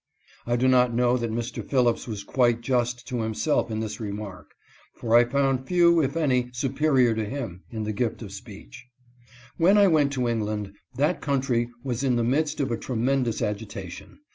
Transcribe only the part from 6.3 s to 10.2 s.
superior to him in the gift of speech. When I went